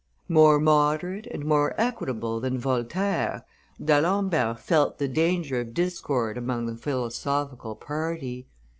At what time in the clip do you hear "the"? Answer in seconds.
4.97-5.07, 6.73-6.81